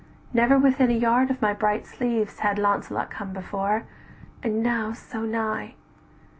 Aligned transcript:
"Never 0.33 0.57
within 0.57 0.89
a 0.89 0.95
yard 0.95 1.29
of 1.29 1.43
my 1.43 1.53
bright 1.53 1.85
sleeves 1.85 2.39
Had 2.39 2.57
Launcelot 2.57 3.11
come 3.11 3.33
before: 3.33 3.83
and 4.41 4.63
now 4.63 4.93
so 4.93 5.21
nigh! 5.25 5.75